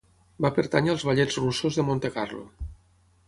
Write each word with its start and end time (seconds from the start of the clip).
Va 0.45 0.49
pertànyer 0.53 0.91
als 0.93 1.03
Ballets 1.09 1.37
Russos 1.45 1.77
de 1.81 1.85
Montecarlo. 1.91 2.45